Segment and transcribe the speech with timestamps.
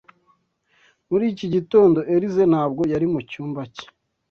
[1.09, 3.85] Muri iki gitondo, Elyse ntabwo yari mu cyumba cye.